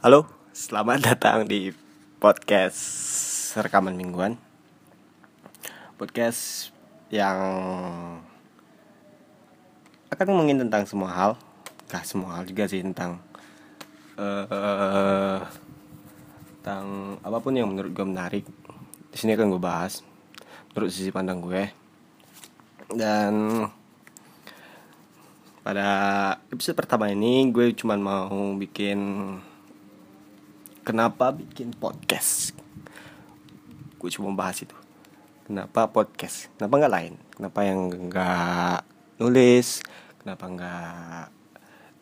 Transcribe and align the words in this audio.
Halo, 0.00 0.24
selamat 0.56 1.04
datang 1.12 1.44
di 1.44 1.76
podcast 2.16 2.80
rekaman 3.52 3.92
mingguan. 3.92 4.32
Podcast 6.00 6.72
yang 7.12 7.36
akan 10.08 10.24
ngomongin 10.24 10.64
tentang 10.64 10.88
semua 10.88 11.12
hal, 11.12 11.30
gak 11.92 12.08
semua 12.08 12.40
hal 12.40 12.48
juga 12.48 12.64
sih 12.64 12.80
tentang 12.80 13.20
uh, 14.16 15.44
tentang 16.56 17.20
apa 17.20 17.36
pun 17.36 17.52
yang 17.52 17.68
menurut 17.68 17.92
gue 17.92 18.06
menarik. 18.08 18.48
Di 19.12 19.20
sini 19.20 19.36
akan 19.36 19.52
gue 19.52 19.60
bahas 19.60 20.00
menurut 20.72 20.88
sisi 20.96 21.12
pandang 21.12 21.44
gue. 21.44 21.68
Dan 22.88 23.68
pada 25.60 25.88
episode 26.48 26.80
pertama 26.80 27.12
ini 27.12 27.52
gue 27.52 27.76
cuma 27.76 28.00
mau 28.00 28.56
bikin 28.56 28.96
kenapa 30.82 31.32
bikin 31.34 31.72
podcast? 31.76 32.56
Gue 34.00 34.10
cuma 34.12 34.32
bahas 34.32 34.60
itu. 34.64 34.76
Kenapa 35.44 35.90
podcast? 35.90 36.48
Kenapa 36.56 36.74
nggak 36.80 36.94
lain? 36.94 37.14
Kenapa 37.36 37.60
yang 37.66 37.80
nggak 38.10 38.78
nulis? 39.20 39.82
Kenapa 40.22 40.44
nggak 40.46 41.24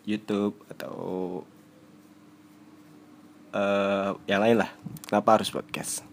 YouTube 0.07 0.55
atau 0.71 0.97
uh, 3.57 4.17
yang 4.31 4.41
lain 4.45 4.63
lah? 4.63 4.71
Kenapa 5.07 5.41
harus 5.41 5.51
podcast? 5.51 6.07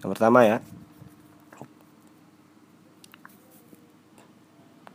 Yang 0.00 0.10
pertama 0.16 0.42
ya 0.44 0.58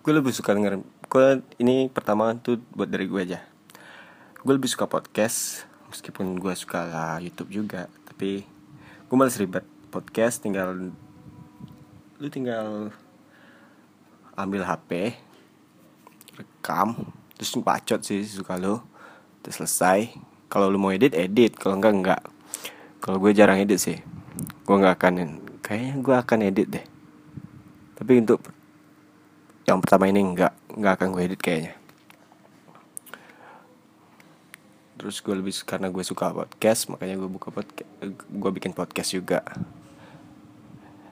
gue 0.06 0.14
lebih 0.14 0.30
suka 0.38 0.54
denger 0.54 0.86
gue 0.86 1.28
ini 1.58 1.90
pertama 1.90 2.38
tuh 2.38 2.62
buat 2.78 2.86
dari 2.86 3.10
gue 3.10 3.22
aja. 3.26 3.42
Gue 4.46 4.54
lebih 4.54 4.70
suka 4.70 4.86
podcast 4.86 5.66
meskipun 5.96 6.36
gue 6.36 6.52
suka 6.52 6.92
YouTube 7.24 7.64
juga 7.64 7.88
tapi 8.04 8.44
gue 9.08 9.16
malas 9.16 9.40
ribet 9.40 9.64
podcast 9.88 10.44
tinggal 10.44 10.92
lu 12.20 12.28
tinggal 12.28 12.92
ambil 14.36 14.68
HP 14.68 15.16
rekam 16.36 17.00
terus 17.40 17.56
bacot 17.64 18.04
sih 18.04 18.28
suka 18.28 18.60
lu 18.60 18.84
terus 19.40 19.64
selesai. 19.64 20.12
Kalau 20.52 20.68
lu 20.68 20.76
mau 20.76 20.92
edit 20.92 21.16
edit 21.16 21.56
kalau 21.56 21.80
enggak 21.80 21.96
enggak. 21.96 22.22
Kalau 23.00 23.24
gue 23.24 23.32
jarang 23.32 23.64
edit 23.64 23.80
sih 23.80 24.00
gue 24.68 24.76
nggak 24.76 25.00
akan 25.00 25.14
kayaknya 25.64 25.94
gue 26.04 26.16
akan 26.20 26.40
edit 26.44 26.68
deh. 26.68 26.86
Tapi 27.96 28.12
untuk 28.20 28.44
yang 29.64 29.80
pertama 29.80 30.12
ini 30.12 30.20
enggak 30.20 30.52
nggak 30.76 30.94
akan 31.00 31.08
gue 31.16 31.22
edit 31.24 31.40
kayaknya 31.40 31.85
terus 35.06 35.22
gue 35.22 35.38
lebih 35.38 35.54
karena 35.70 35.94
gue 35.94 36.02
suka 36.02 36.34
podcast 36.34 36.90
makanya 36.90 37.22
gue 37.22 37.30
buka 37.30 37.54
podcast 37.54 37.86
gue 38.26 38.52
bikin 38.58 38.74
podcast 38.74 39.14
juga. 39.14 39.46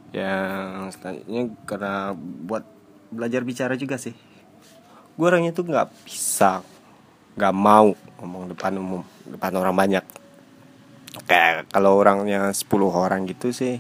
Yang 0.09 0.97
selanjutnya 0.97 1.53
karena 1.69 2.17
buat 2.17 2.65
belajar 3.13 3.45
bicara 3.45 3.77
juga 3.77 4.01
sih. 4.01 4.17
Gue 5.13 5.29
orangnya 5.29 5.53
tuh 5.53 5.69
nggak 5.69 6.09
bisa 6.09 6.65
nggak 7.37 7.53
mau 7.53 7.93
ngomong 8.17 8.57
depan 8.57 8.73
umum 8.81 9.05
depan 9.29 9.53
orang 9.61 9.77
banyak. 9.77 10.05
Kayak 11.29 11.69
kalau 11.69 11.93
orangnya 11.93 12.49
10 12.49 12.65
orang 12.89 13.29
gitu 13.29 13.53
sih 13.53 13.77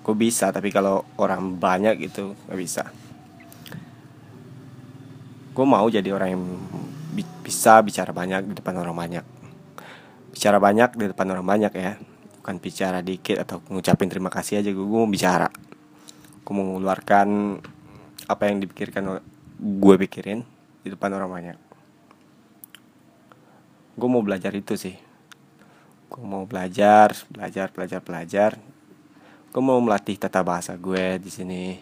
gue 0.00 0.14
bisa 0.16 0.48
tapi 0.56 0.72
kalau 0.72 1.04
orang 1.20 1.60
banyak 1.60 2.00
gitu 2.00 2.32
nggak 2.48 2.56
bisa. 2.56 2.88
Gue 5.52 5.66
mau 5.68 5.84
jadi 5.92 6.16
orang 6.16 6.32
yang 6.32 6.44
bisa 7.44 7.76
bicara 7.84 8.16
banyak 8.16 8.48
di 8.48 8.56
depan 8.56 8.80
orang 8.80 8.96
banyak 8.96 9.39
bicara 10.30 10.62
banyak 10.62 10.94
di 10.96 11.04
depan 11.10 11.26
orang 11.34 11.46
banyak 11.46 11.72
ya. 11.74 11.98
Bukan 12.40 12.56
bicara 12.56 13.04
dikit 13.04 13.42
atau 13.44 13.60
ngucapin 13.68 14.08
terima 14.08 14.32
kasih 14.32 14.64
aja 14.64 14.70
gue, 14.72 14.80
gue 14.80 14.98
mau 14.98 15.10
bicara. 15.10 15.50
Gue 16.40 16.52
mau 16.56 16.64
mengeluarkan 16.74 17.60
apa 18.30 18.42
yang 18.48 18.62
dipikirkan 18.64 19.20
gue 19.60 19.94
pikirin 20.06 20.40
di 20.80 20.88
depan 20.88 21.12
orang 21.12 21.30
banyak. 21.30 21.58
Gue 23.98 24.08
mau 24.08 24.24
belajar 24.24 24.54
itu 24.56 24.78
sih. 24.78 24.96
Gue 26.08 26.24
mau 26.24 26.48
belajar 26.48 27.12
belajar 27.28 27.68
belajar 27.74 28.00
belajar. 28.00 28.50
Gue 29.50 29.62
mau 29.62 29.76
melatih 29.82 30.16
tata 30.16 30.40
bahasa 30.40 30.72
gue 30.78 31.20
di 31.20 31.28
sini. 31.28 31.76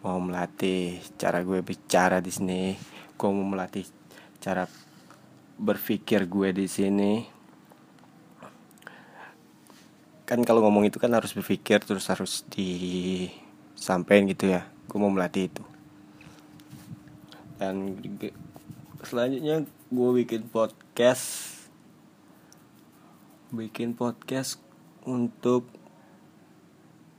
Mau 0.00 0.22
melatih 0.22 1.02
cara 1.18 1.44
gue 1.44 1.60
bicara 1.60 2.24
di 2.24 2.32
sini. 2.32 2.72
Gue 3.18 3.28
mau 3.28 3.44
melatih 3.44 3.84
cara 4.40 4.64
berpikir 5.58 6.30
gue 6.30 6.54
di 6.54 6.70
sini 6.70 7.37
kan 10.28 10.44
kalau 10.44 10.60
ngomong 10.60 10.84
itu 10.84 11.00
kan 11.00 11.08
harus 11.16 11.32
berpikir 11.32 11.80
terus 11.80 12.04
harus 12.12 12.44
disampaikan 12.52 14.28
gitu 14.28 14.52
ya. 14.52 14.68
Gue 14.84 15.00
mau 15.00 15.08
melatih 15.08 15.48
itu. 15.48 15.64
Dan 17.56 17.96
selanjutnya 19.00 19.64
gue 19.88 20.10
bikin 20.20 20.44
podcast. 20.52 21.56
Bikin 23.56 23.96
podcast 23.96 24.60
untuk 25.08 25.64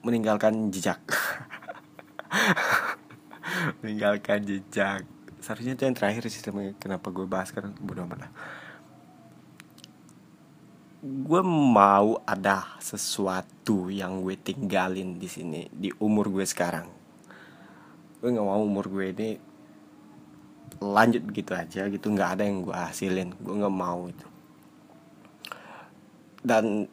meninggalkan 0.06 0.70
jejak. 0.70 1.02
Meninggalkan 3.82 4.46
jejak. 4.46 5.10
Seharusnya 5.42 5.74
itu 5.74 5.82
yang 5.90 5.98
terakhir 5.98 6.30
sih 6.30 6.46
kenapa 6.78 7.10
gue 7.10 7.26
bahas 7.26 7.50
kan 7.50 7.74
bodo 7.82 8.06
amat 8.06 8.30
lah 8.30 8.32
gue 11.00 11.42
mau 11.48 12.20
ada 12.28 12.76
sesuatu 12.84 13.88
yang 13.88 14.20
gue 14.20 14.36
tinggalin 14.36 15.16
di 15.16 15.32
sini 15.32 15.72
di 15.72 15.88
umur 16.04 16.28
gue 16.28 16.44
sekarang. 16.44 16.92
Gue 18.20 18.36
nggak 18.36 18.44
mau 18.44 18.60
umur 18.60 18.92
gue 18.92 19.16
ini 19.16 19.30
lanjut 20.84 21.24
begitu 21.24 21.56
aja 21.56 21.88
gitu 21.88 22.08
nggak 22.12 22.40
ada 22.40 22.44
yang 22.44 22.64
gue 22.64 22.76
hasilin 22.76 23.32
gue 23.32 23.56
nggak 23.64 23.72
mau 23.72 24.12
itu. 24.12 24.28
Dan 26.44 26.92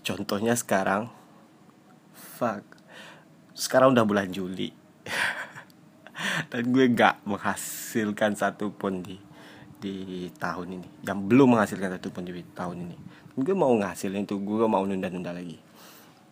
contohnya 0.00 0.56
sekarang 0.56 1.12
fuck 2.16 2.64
sekarang 3.52 3.92
udah 3.92 4.08
bulan 4.08 4.32
Juli. 4.32 4.72
Dan 6.50 6.72
gue 6.72 6.88
nggak 6.88 7.28
menghasilkan 7.28 8.32
satupun 8.32 9.04
di 9.04 9.20
di 9.76 10.26
tahun 10.40 10.80
ini 10.80 10.88
yang 11.04 11.20
belum 11.28 11.52
menghasilkan 11.52 12.00
satupun 12.00 12.24
di 12.24 12.44
tahun 12.56 12.88
ini. 12.88 12.96
Gue 13.36 13.52
mau 13.52 13.72
ngasilin 13.76 14.24
itu 14.24 14.40
gue 14.40 14.64
mau 14.64 14.82
nunda-nunda 14.88 15.36
lagi. 15.36 15.60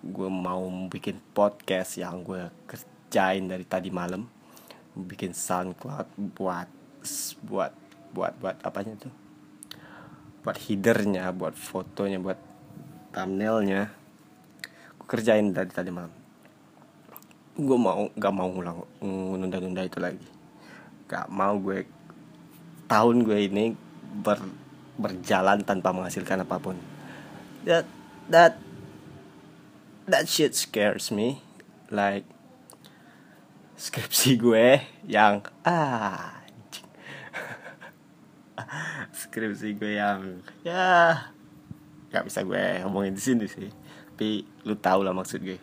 Gue 0.04 0.28
mau 0.28 0.64
bikin 0.88 1.20
podcast 1.36 2.00
yang 2.00 2.24
gue 2.24 2.48
kerjain 2.64 3.44
dari 3.44 3.64
tadi 3.68 3.92
malam. 3.92 4.24
Bikin 4.96 5.36
soundcloud 5.36 6.08
buat 6.36 6.68
buat 7.44 7.72
buat 8.16 8.32
buat 8.40 8.56
apanya 8.64 8.96
tuh? 8.96 9.14
Buat 10.40 10.56
headernya 10.64 11.28
buat 11.36 11.52
fotonya 11.52 12.16
buat 12.20 12.40
thumbnailnya. 13.12 13.92
Gue 14.96 15.06
kerjain 15.08 15.52
dari 15.52 15.68
tadi 15.68 15.92
malam. 15.92 16.12
Gue 17.54 17.78
mau 17.78 18.08
gak 18.16 18.34
mau 18.34 18.48
ngulang 18.50 18.82
nunda-nunda 19.04 19.84
itu 19.84 20.00
lagi. 20.00 20.26
Gak 21.06 21.28
mau 21.28 21.54
gue 21.60 21.86
tahun 22.86 23.24
gue 23.24 23.38
ini 23.48 23.74
ber, 24.24 24.38
berjalan 25.00 25.64
tanpa 25.64 25.90
menghasilkan 25.90 26.44
apa 26.44 26.56
pun. 26.60 26.76
That 27.64 27.88
that 28.28 28.60
that 30.08 30.28
shit 30.28 30.54
scares 30.54 31.10
me. 31.10 31.40
Like 31.88 32.28
skripsi 33.74 34.38
gue 34.38 34.80
yang 35.04 35.42
ah 35.66 36.40
skripsi 39.20 39.74
gue 39.74 39.98
yang 39.98 40.38
ya 40.62 41.18
nggak 42.14 42.30
bisa 42.30 42.46
gue 42.46 42.86
ngomongin 42.86 43.16
di 43.16 43.22
sini 43.22 43.46
sih. 43.50 43.70
Tapi 44.14 44.46
lu 44.62 44.78
tau 44.78 45.02
lah 45.02 45.10
maksud 45.10 45.42
gue. 45.42 45.58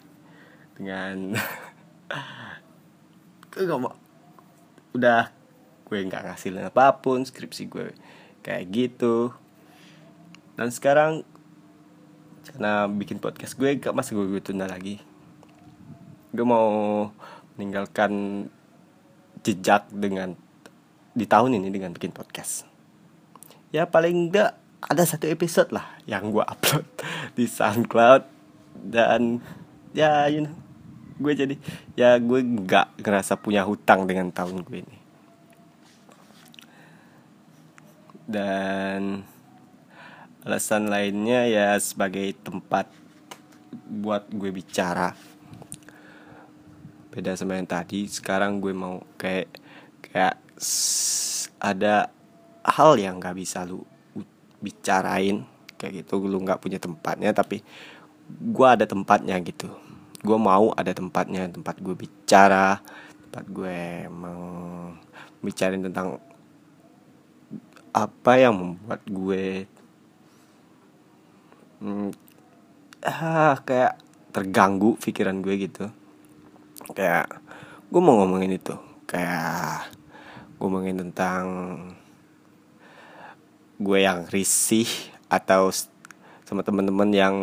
Dengan 0.76 1.32
gue 3.56 3.64
udah 4.92 5.41
gue 5.92 6.08
nggak 6.08 6.24
ngasilin 6.24 6.72
apa 6.72 7.04
pun 7.04 7.20
skripsi 7.20 7.68
gue 7.68 7.92
kayak 8.40 8.64
gitu. 8.72 9.36
Dan 10.56 10.72
sekarang 10.72 11.28
karena 12.48 12.88
bikin 12.88 13.20
podcast 13.20 13.60
gue 13.60 13.76
gak 13.76 13.92
masa 13.92 14.16
gue, 14.16 14.24
gue 14.24 14.40
tunda 14.40 14.72
lagi. 14.72 15.04
Gue 16.32 16.48
mau 16.48 17.12
meninggalkan 17.60 18.48
jejak 19.44 19.92
dengan 19.92 20.40
di 21.12 21.28
tahun 21.28 21.60
ini 21.60 21.68
dengan 21.68 21.92
bikin 21.92 22.16
podcast. 22.16 22.64
Ya 23.76 23.84
paling 23.84 24.32
enggak 24.32 24.56
ada 24.80 25.04
satu 25.04 25.28
episode 25.28 25.76
lah 25.76 26.00
yang 26.08 26.32
gue 26.32 26.44
upload 26.48 26.88
di 27.38 27.52
SoundCloud. 27.52 28.24
Dan 28.80 29.44
ya 29.92 30.32
you 30.32 30.48
know 30.48 30.56
gue 31.20 31.36
jadi 31.36 31.56
ya 32.00 32.16
gue 32.16 32.40
nggak 32.40 33.04
ngerasa 33.04 33.38
punya 33.38 33.68
hutang 33.68 34.08
dengan 34.08 34.32
tahun 34.32 34.64
gue 34.66 34.82
ini 34.82 35.01
dan 38.32 39.28
alasan 40.42 40.88
lainnya 40.88 41.46
ya 41.46 41.76
sebagai 41.78 42.34
tempat 42.40 42.88
buat 43.86 44.26
gue 44.32 44.50
bicara. 44.50 45.14
Beda 47.12 47.36
sama 47.36 47.60
yang 47.60 47.68
tadi 47.68 48.08
sekarang 48.08 48.64
gue 48.64 48.72
mau 48.72 49.04
kayak 49.20 49.52
kayak 50.00 50.36
ada 51.60 52.08
hal 52.64 52.96
yang 52.96 53.20
nggak 53.20 53.36
bisa 53.36 53.68
lu 53.68 53.84
bicarain. 54.64 55.44
Kayak 55.76 56.08
gitu 56.08 56.24
lu 56.24 56.40
nggak 56.40 56.64
punya 56.64 56.80
tempatnya 56.80 57.36
tapi 57.36 57.60
gue 58.32 58.68
ada 58.68 58.88
tempatnya 58.88 59.38
gitu. 59.44 59.68
Gue 60.24 60.38
mau 60.40 60.72
ada 60.74 60.96
tempatnya 60.96 61.52
tempat 61.52 61.84
gue 61.84 61.94
bicara 61.94 62.80
tempat 63.28 63.46
gue 63.48 64.12
mau 64.12 64.44
bicarain 65.40 65.80
tentang 65.80 66.20
apa 67.92 68.40
yang 68.40 68.56
membuat 68.56 69.04
gue 69.04 69.68
hmm, 71.84 72.10
ah 73.04 73.60
kayak 73.68 74.00
terganggu 74.32 74.96
pikiran 74.96 75.44
gue 75.44 75.56
gitu. 75.68 75.86
Kayak 76.96 77.44
gue 77.92 78.02
mau 78.02 78.16
ngomongin 78.24 78.56
itu. 78.56 78.76
Kayak 79.04 79.92
gue 80.56 80.64
ngomongin 80.64 81.04
tentang 81.04 81.44
gue 83.82 84.00
yang 84.00 84.24
risih 84.32 84.88
atau 85.28 85.74
sama 86.48 86.62
teman-teman 86.64 87.10
yang 87.12 87.36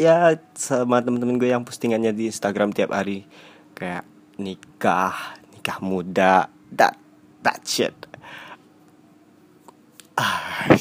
ya 0.00 0.36
sama 0.56 1.02
teman-teman 1.04 1.36
gue 1.36 1.52
yang 1.52 1.64
postingannya 1.64 2.16
di 2.16 2.32
Instagram 2.32 2.72
tiap 2.72 2.96
hari. 2.96 3.28
Kayak 3.76 4.08
nikah 4.40 5.36
nikah 5.52 5.78
muda 5.80 6.48
that 6.72 6.96
that 7.44 7.60
shit 7.64 8.05
ah, 10.16 10.66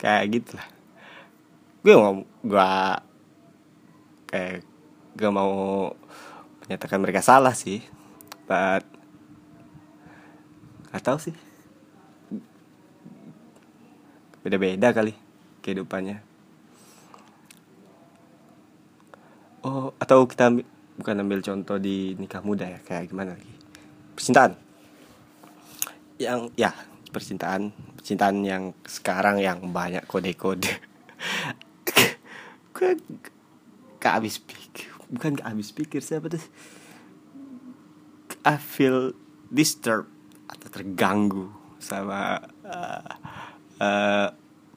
kayak 0.00 0.24
gitu 0.32 0.56
lah 0.56 0.68
gue 1.82 1.94
mau 1.96 2.22
gue 2.22 2.72
kayak 4.28 4.60
gak 5.18 5.34
mau 5.34 5.52
menyatakan 6.66 7.00
mereka 7.00 7.24
salah 7.24 7.56
sih 7.56 7.80
but 8.44 8.84
gak 10.88 11.04
tahu 11.04 11.18
sih. 11.20 11.36
Beda-beda 14.40 14.88
kali 14.96 15.12
kehidupannya. 15.60 16.24
Oh 19.66 19.92
atau 20.00 20.24
kita 20.24 20.48
ambil, 20.48 20.64
bukan 20.96 21.20
ambil 21.20 21.40
contoh 21.44 21.76
di 21.76 22.16
nikah 22.16 22.40
muda 22.40 22.64
ya 22.64 22.80
kayak 22.80 23.12
gimana 23.12 23.36
lagi? 23.36 23.52
Percintaan 24.16 24.67
yang 26.18 26.50
ya 26.58 26.74
percintaan 27.08 27.72
percintaan 27.96 28.44
yang 28.44 28.74
sekarang 28.84 29.40
yang 29.40 29.72
banyak 29.72 30.04
kode-kode. 30.04 30.70
Gak 33.98 34.14
habis 34.22 34.38
pikir 34.38 34.98
bukan 35.08 35.40
gak 35.40 35.48
habis 35.48 35.72
pikir 35.72 36.04
siapa 36.04 36.28
tuh? 36.28 36.44
I 38.44 38.56
feel 38.60 39.16
disturbed 39.48 40.08
atau 40.48 40.68
terganggu 40.68 41.52
sama 41.80 42.40
uh, 42.64 43.12
uh, 43.80 44.28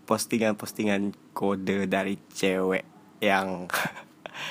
postingan-postingan 0.07 1.15
kode 1.31 1.87
dari 1.87 2.19
cewek 2.31 2.83
yang 3.23 3.67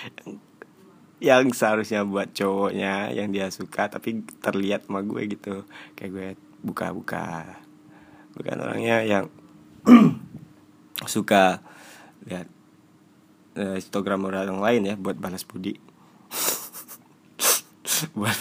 yang 1.21 1.53
seharusnya 1.53 2.01
buat 2.09 2.33
cowoknya 2.33 3.13
yang 3.13 3.29
dia 3.29 3.53
suka 3.53 3.93
tapi 3.93 4.25
terlihat 4.41 4.89
sama 4.89 5.05
gue 5.05 5.21
gitu. 5.29 5.69
Kayak 5.97 6.11
gue 6.13 6.29
buka-buka 6.61 7.57
bukan 8.37 8.57
orangnya 8.62 9.03
yang 9.03 9.27
suka 11.15 11.62
lihat 12.29 12.47
uh, 13.57 13.77
Instagram 13.77 14.25
orang 14.29 14.61
lain 14.61 14.83
ya 14.93 14.95
buat 14.97 15.17
balas 15.17 15.45
budi. 15.45 15.77
Buat 18.17 18.33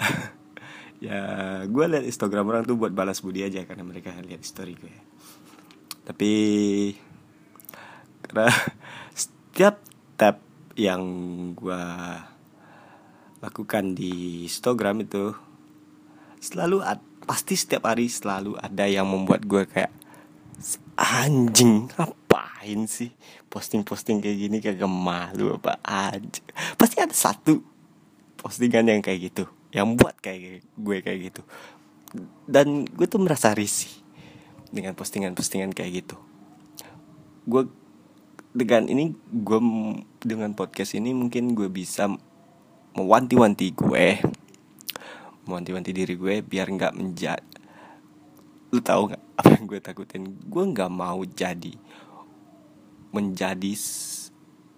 ya 1.06 1.20
gue 1.64 1.84
liat 1.86 2.04
Instagram 2.04 2.50
orang 2.50 2.64
tuh 2.68 2.76
buat 2.76 2.92
balas 2.92 3.22
budi 3.24 3.44
aja 3.44 3.64
karena 3.64 3.84
mereka 3.84 4.12
lihat 4.20 4.44
story 4.44 4.76
gue 4.76 4.92
tapi 6.04 6.32
karena 8.24 8.48
setiap 9.20 9.80
tab 10.16 10.40
yang 10.76 11.02
gue 11.56 11.84
lakukan 13.40 13.96
di 13.96 14.44
Instagram 14.44 15.08
itu 15.08 15.32
selalu 16.40 16.84
pasti 17.24 17.56
setiap 17.56 17.88
hari 17.88 18.08
selalu 18.08 18.56
ada 18.60 18.88
yang 18.88 19.08
membuat 19.08 19.44
gue 19.44 19.64
kayak 19.68 19.92
anjing 20.96 21.88
ngapain 21.96 22.84
sih 22.84 23.12
posting-posting 23.48 24.20
kayak 24.20 24.36
gini? 24.36 24.56
Kayak 24.60 24.84
malu 24.88 25.56
apa 25.56 25.80
aja. 25.84 26.44
Pasti 26.76 27.00
ada 27.00 27.16
satu 27.16 27.64
postingan 28.40 28.88
yang 28.88 29.00
kayak 29.04 29.32
gitu 29.32 29.44
yang 29.70 29.94
buat 29.94 30.18
kayak 30.18 30.66
gue 30.76 30.96
kayak 31.00 31.18
gitu. 31.32 31.42
Dan 32.44 32.84
gue 32.90 33.06
tuh 33.06 33.22
merasa 33.22 33.54
risih 33.54 33.90
dengan 34.70 34.94
postingan-postingan 34.98 35.70
kayak 35.72 36.04
gitu. 36.04 36.16
Gue 37.46 37.70
dengan 38.50 38.90
ini 38.90 39.14
gue 39.30 39.60
dengan 40.26 40.50
podcast 40.58 40.98
ini 40.98 41.14
mungkin 41.14 41.54
gue 41.54 41.70
bisa 41.70 42.10
mewanti-wanti 42.94 43.72
gue 43.74 44.06
mewanti-wanti 45.50 45.90
diri 45.90 46.14
gue 46.14 46.46
biar 46.46 46.70
nggak 46.70 46.94
menjadi 46.94 47.42
lu 48.70 48.78
tahu 48.78 49.10
nggak 49.10 49.22
apa 49.40 49.50
yang 49.56 49.64
gue 49.66 49.80
takutin? 49.82 50.22
Gue 50.46 50.64
nggak 50.70 50.90
mau 50.92 51.20
jadi 51.26 51.74
menjadi 53.10 53.72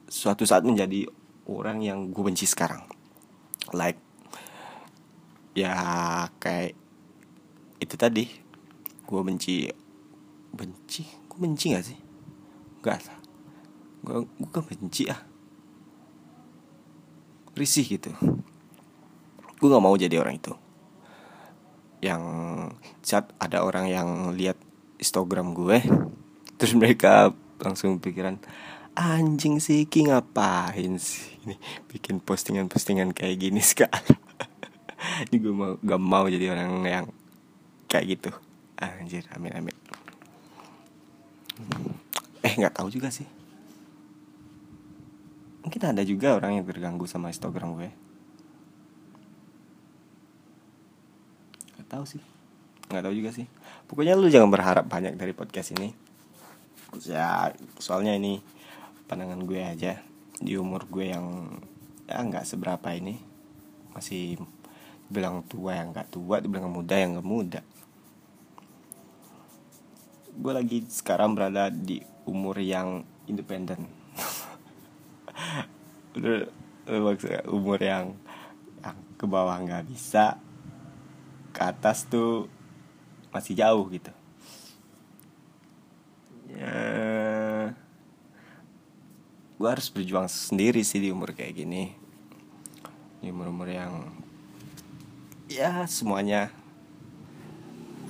suatu 0.08 0.48
saat 0.48 0.64
menjadi 0.64 1.04
orang 1.44 1.84
yang 1.84 2.08
gue 2.08 2.24
benci 2.24 2.48
sekarang. 2.48 2.80
Like 3.76 4.00
ya 5.52 5.76
kayak 6.40 6.72
itu 7.82 7.94
tadi 8.00 8.24
gue 9.04 9.20
benci 9.20 9.68
benci? 10.56 11.02
Gue 11.28 11.38
benci 11.42 11.64
gak 11.76 11.84
sih? 11.84 11.98
Gak 12.80 13.02
gue 14.02 14.26
gue 14.26 14.62
benci 14.66 15.06
ah 15.06 15.31
risih 17.56 17.84
gitu. 17.84 18.10
Gue 19.60 19.68
nggak 19.68 19.84
mau 19.84 19.94
jadi 19.94 20.18
orang 20.18 20.40
itu. 20.40 20.52
Yang 22.02 22.22
saat 23.04 23.30
ada 23.38 23.62
orang 23.62 23.86
yang 23.86 24.34
lihat 24.34 24.58
Instagram 25.02 25.54
gue 25.54 25.82
terus 26.58 26.78
mereka 26.78 27.34
langsung 27.58 27.98
pikiran 27.98 28.38
anjing 28.94 29.58
sih 29.58 29.86
Ki 29.90 30.06
ngapain 30.06 30.94
sih 30.98 31.42
ini 31.42 31.58
bikin 31.90 32.22
postingan-postingan 32.22 33.10
kayak 33.10 33.38
gini 33.42 33.58
sekali 33.74 34.14
ini 35.26 35.36
gue 35.42 35.54
mau 35.54 35.74
gak 35.82 36.02
mau 36.02 36.24
jadi 36.30 36.54
orang 36.54 36.86
yang 36.86 37.06
kayak 37.90 38.16
gitu. 38.16 38.30
Anjir 38.78 39.26
amin 39.34 39.52
amin. 39.58 39.76
Eh 42.42 42.54
nggak 42.58 42.78
tahu 42.78 42.90
juga 42.90 43.10
sih 43.10 43.41
mungkin 45.72 45.88
ada 45.88 46.04
juga 46.04 46.36
orang 46.36 46.60
yang 46.60 46.68
terganggu 46.68 47.08
sama 47.08 47.32
Instagram 47.32 47.80
gue. 47.80 47.88
Tahu 51.88 52.04
sih. 52.04 52.20
Nggak 52.92 53.08
tahu 53.08 53.14
juga 53.16 53.32
sih. 53.32 53.48
Pokoknya 53.88 54.12
lu 54.12 54.28
jangan 54.28 54.52
berharap 54.52 54.84
banyak 54.84 55.16
dari 55.16 55.32
podcast 55.32 55.72
ini. 55.72 55.96
Ya 57.08 57.56
soalnya 57.80 58.12
ini 58.12 58.44
pandangan 59.08 59.48
gue 59.48 59.64
aja. 59.64 59.96
Di 60.44 60.60
umur 60.60 60.84
gue 60.92 61.08
yang 61.08 61.56
ya 62.04 62.20
nggak 62.20 62.44
seberapa 62.44 62.92
ini. 62.92 63.16
Masih 63.96 64.44
bilang 65.08 65.40
tua 65.48 65.80
yang 65.80 65.96
nggak 65.96 66.12
tua 66.12 66.44
dibilang 66.44 66.68
muda 66.68 67.00
yang 67.00 67.16
nggak 67.16 67.24
muda. 67.32 67.60
Gue 70.36 70.52
lagi 70.52 70.84
sekarang 70.84 71.32
berada 71.32 71.72
di 71.72 72.04
umur 72.28 72.60
yang 72.60 73.08
independen 73.24 74.01
udah 76.12 76.48
umur 77.48 77.80
yang 77.80 78.12
yang 78.82 78.98
ke 79.16 79.24
bawah 79.24 79.56
nggak 79.62 79.86
bisa 79.88 80.36
ke 81.54 81.60
atas 81.62 82.04
tuh 82.08 82.50
masih 83.32 83.56
jauh 83.56 83.84
gitu. 83.88 84.12
Ya 86.52 87.72
gue 89.56 89.68
harus 89.70 89.88
berjuang 89.94 90.26
sendiri 90.26 90.82
sih 90.82 90.98
di 90.98 91.08
umur 91.14 91.32
kayak 91.32 91.54
gini. 91.54 91.94
Di 93.22 93.30
umur 93.30 93.54
umur 93.54 93.70
yang 93.70 94.10
ya 95.46 95.86
semuanya 95.86 96.50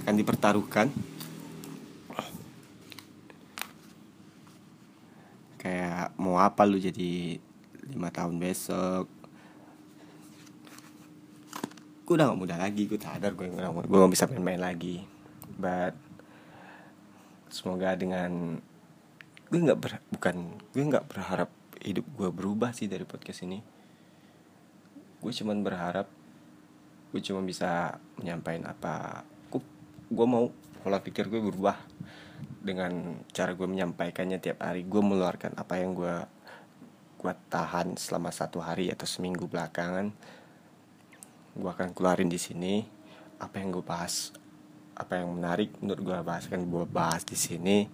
akan 0.02 0.14
dipertaruhkan. 0.16 0.88
Kayak 5.60 6.10
mau 6.18 6.42
apa 6.42 6.66
lu 6.66 6.80
jadi 6.80 7.38
lima 7.88 8.08
tahun 8.14 8.38
besok. 8.38 9.06
Gue 12.02 12.14
udah 12.18 12.34
gak 12.34 12.40
muda 12.40 12.56
lagi 12.58 12.86
gue 12.86 13.00
sadar 13.00 13.34
gue 13.34 13.48
gue 13.50 13.98
gak 13.98 14.12
bisa 14.12 14.28
main-main 14.30 14.60
lagi. 14.60 15.02
But 15.58 15.94
semoga 17.52 17.92
dengan 17.98 18.62
gue 19.52 19.60
nggak 19.60 19.80
ber, 19.84 19.92
bukan 20.16 20.56
gue 20.72 20.80
nggak 20.80 21.12
berharap 21.12 21.52
hidup 21.84 22.08
gue 22.16 22.28
berubah 22.32 22.72
sih 22.72 22.88
dari 22.88 23.04
podcast 23.04 23.44
ini. 23.44 23.60
Gue 25.20 25.32
cuman 25.36 25.60
berharap 25.60 26.08
gue 27.12 27.20
cuma 27.20 27.44
bisa 27.44 28.00
menyampaikan 28.16 28.72
apa 28.72 29.20
gue 29.52 29.60
gue 30.08 30.26
mau 30.26 30.48
pola 30.80 31.04
pikir 31.04 31.28
gue 31.28 31.44
berubah 31.44 31.76
dengan 32.64 33.20
cara 33.36 33.52
gue 33.52 33.68
menyampaikannya 33.68 34.40
tiap 34.40 34.64
hari. 34.64 34.88
Gue 34.88 35.04
mengeluarkan 35.04 35.52
apa 35.60 35.76
yang 35.76 35.92
gue 35.92 36.16
gue 37.22 37.34
tahan 37.46 37.94
selama 37.94 38.34
satu 38.34 38.58
hari 38.58 38.90
atau 38.90 39.06
seminggu 39.06 39.46
belakangan 39.46 40.10
gue 41.54 41.70
akan 41.70 41.94
keluarin 41.94 42.26
di 42.26 42.40
sini 42.40 42.82
apa 43.38 43.62
yang 43.62 43.70
gue 43.70 43.84
bahas 43.84 44.34
apa 44.96 45.18
yang 45.20 45.34
menarik 45.34 45.72
menurut 45.80 46.00
gue 46.04 46.16
bahas 46.22 46.44
kan 46.46 46.60
gue 46.60 46.84
bahas 46.88 47.22
di 47.24 47.36
sini. 47.36 47.88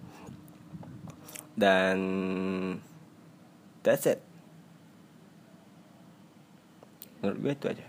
Dan 1.59 1.97
that's 3.83 4.07
it. 4.07 4.19
Menurut 7.19 7.37
gue 7.43 7.51
itu 7.51 7.65
aja. 7.67 7.87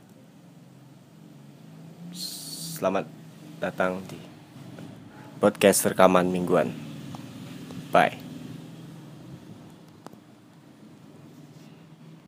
Selamat 2.81 3.07
datang 3.63 4.03
di 4.09 4.19
podcast 5.39 5.87
rekaman 5.87 6.27
mingguan. 6.33 6.73
Bye 7.93 8.30